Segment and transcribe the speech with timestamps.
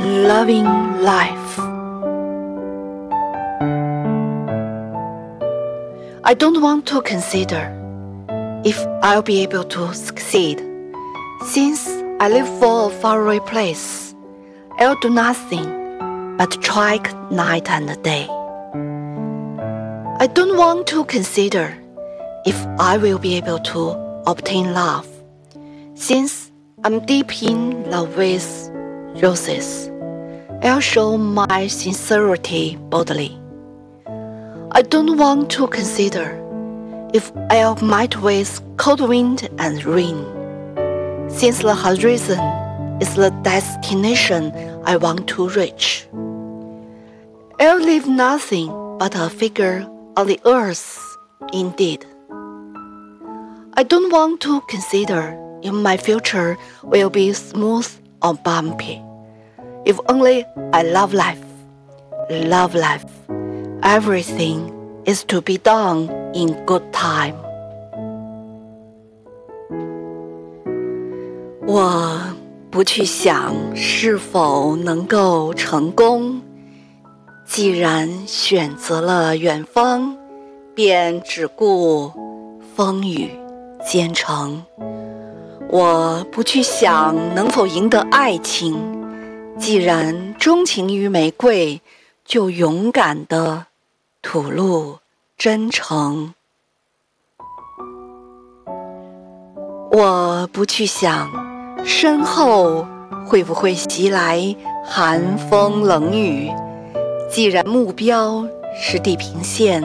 [0.00, 0.64] loving
[1.02, 1.58] life.
[6.24, 7.76] I don't want to consider
[8.64, 10.64] if I'll be able to succeed.
[11.44, 11.86] Since
[12.18, 14.14] I live for a faraway place,
[14.78, 15.66] I'll do nothing
[16.38, 16.98] but try
[17.30, 18.26] night and day.
[20.18, 21.76] I don't want to consider
[22.46, 23.90] if I will be able to
[24.26, 25.06] obtain love,
[25.94, 26.50] since
[26.84, 28.70] I'm deep in love with
[29.22, 29.89] roses.
[30.62, 33.38] I'll show my sincerity boldly.
[34.72, 36.36] I don't want to consider
[37.14, 40.18] if I'll meet with cold wind and rain,
[41.30, 42.40] since the horizon
[43.00, 44.52] is the destination
[44.84, 46.06] I want to reach.
[47.58, 49.88] I'll leave nothing but a figure
[50.18, 51.16] on the earth
[51.54, 52.04] indeed.
[53.74, 57.88] I don't want to consider if my future will be smooth
[58.22, 59.02] or bumpy.
[59.84, 61.38] If only I love life,
[62.28, 63.04] love life.
[63.82, 64.70] Everything
[65.04, 67.34] is to be done in good time.
[71.66, 72.20] 我
[72.70, 76.40] 不去想是否能够成功，
[77.46, 80.16] 既然选择了远方，
[80.74, 82.12] 便只顾
[82.76, 83.30] 风雨
[83.84, 84.62] 兼程。
[85.68, 88.76] 我不去想能否赢得爱情，
[89.60, 91.82] 既然钟情于玫瑰，
[92.24, 93.66] 就勇敢的
[94.22, 95.00] 吐露
[95.36, 96.32] 真诚。
[99.92, 101.30] 我不去想
[101.84, 102.86] 身后
[103.26, 106.50] 会不会袭来寒风冷雨，
[107.30, 109.82] 既然目标是地平线，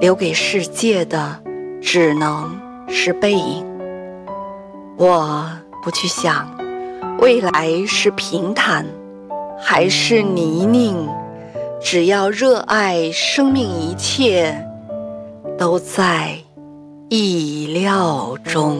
[0.00, 1.42] 留给世界的
[1.80, 3.66] 只能是背影。
[4.98, 5.48] 我
[5.82, 6.46] 不去想
[7.18, 8.86] 未来是平坦
[9.58, 11.08] 还是泥泞，
[11.80, 14.64] 只要热爱生命，一切
[15.58, 16.38] 都在
[17.08, 18.78] 意料中。